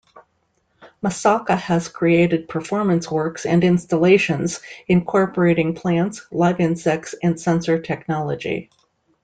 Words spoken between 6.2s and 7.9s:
live insects, and sensor